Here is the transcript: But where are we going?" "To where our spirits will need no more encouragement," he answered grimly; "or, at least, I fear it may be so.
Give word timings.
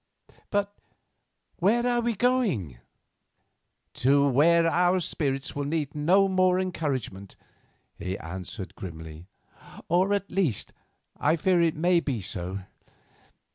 But 0.49 0.75
where 1.57 1.85
are 1.85 2.01
we 2.01 2.15
going?" 2.15 2.79
"To 3.93 4.27
where 4.27 4.65
our 4.65 4.99
spirits 4.99 5.55
will 5.55 5.65
need 5.65 5.93
no 5.93 6.27
more 6.27 6.59
encouragement," 6.59 7.35
he 7.99 8.17
answered 8.17 8.73
grimly; 8.73 9.27
"or, 9.89 10.15
at 10.15 10.31
least, 10.31 10.73
I 11.17 11.35
fear 11.35 11.61
it 11.61 11.75
may 11.75 11.99
be 11.99 12.19
so. 12.19 12.61